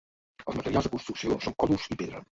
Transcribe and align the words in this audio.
Els 0.45 0.57
materials 0.61 0.89
de 0.89 0.93
construcció 0.95 1.39
són 1.47 1.57
còdols 1.65 1.89
i 1.93 2.03
pedra. 2.05 2.25